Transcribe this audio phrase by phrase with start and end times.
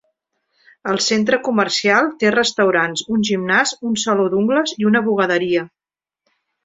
[0.93, 5.67] El centre comercial té restaurants, un gimnàs, un saló d'ungles i una bugaderia.